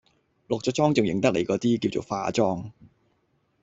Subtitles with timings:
[0.47, 2.71] 落咗妝仲認得你嗰啲，叫做化妝